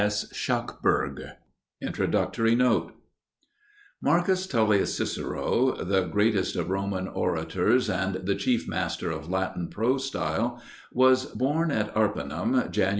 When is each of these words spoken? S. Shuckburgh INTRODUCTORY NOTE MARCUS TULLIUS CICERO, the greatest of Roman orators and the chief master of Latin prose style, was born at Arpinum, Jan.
S. 0.01 0.25
Shuckburgh 0.33 1.33
INTRODUCTORY 1.79 2.55
NOTE 2.55 2.95
MARCUS 4.01 4.47
TULLIUS 4.47 4.97
CICERO, 4.97 5.75
the 5.87 6.07
greatest 6.07 6.55
of 6.55 6.71
Roman 6.71 7.07
orators 7.07 7.87
and 7.87 8.15
the 8.15 8.33
chief 8.33 8.67
master 8.67 9.11
of 9.11 9.29
Latin 9.29 9.67
prose 9.69 10.03
style, 10.07 10.59
was 10.91 11.27
born 11.27 11.69
at 11.69 11.95
Arpinum, 11.95 12.71
Jan. 12.71 12.89